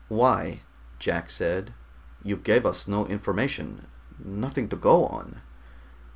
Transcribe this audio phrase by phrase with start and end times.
[0.07, 0.61] "Why?"
[0.97, 1.75] Jack said.
[2.23, 3.85] "You gave us no information,
[4.17, 5.41] nothing to go on."